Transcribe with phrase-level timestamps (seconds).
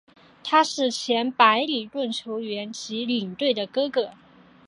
[0.43, 4.13] 他是前白礼顿球员及领队的哥哥。